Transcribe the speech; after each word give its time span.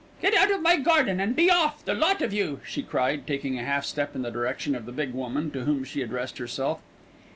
"Get 0.19 0.33
out 0.33 0.49
of 0.49 0.63
my 0.63 0.77
garden, 0.77 1.19
and 1.19 1.35
be 1.35 1.51
off, 1.51 1.85
the 1.85 1.93
lot 1.93 2.23
of 2.23 2.33
you," 2.33 2.59
she 2.65 2.81
cried, 2.81 3.27
taking 3.27 3.59
a 3.59 3.63
half 3.63 3.85
step 3.85 4.15
in 4.15 4.23
the 4.23 4.31
direction 4.31 4.73
of 4.73 4.87
the 4.87 4.91
big 4.91 5.13
woman, 5.13 5.51
to 5.51 5.65
whom 5.65 5.83
she 5.83 6.01
addressed 6.01 6.39
herself. 6.39 6.79